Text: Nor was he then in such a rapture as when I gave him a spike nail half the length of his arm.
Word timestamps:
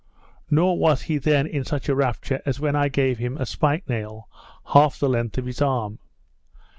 Nor 0.49 0.79
was 0.79 1.03
he 1.03 1.19
then 1.19 1.45
in 1.45 1.63
such 1.63 1.87
a 1.87 1.93
rapture 1.93 2.41
as 2.43 2.59
when 2.59 2.75
I 2.75 2.89
gave 2.89 3.19
him 3.19 3.37
a 3.37 3.45
spike 3.45 3.87
nail 3.87 4.27
half 4.73 4.97
the 4.97 5.07
length 5.07 5.37
of 5.37 5.45
his 5.45 5.61
arm. 5.61 5.99